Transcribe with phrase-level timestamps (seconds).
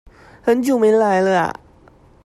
[0.41, 1.59] 很久沒來了啊！